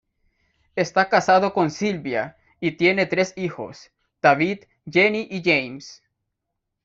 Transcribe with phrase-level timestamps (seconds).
[0.75, 6.01] Está casado con Sylvia, y tiene tres hijos: David, Jenny y James.